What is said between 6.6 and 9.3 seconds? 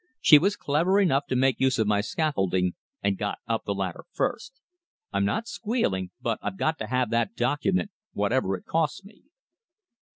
to have that document, whatever it costs me."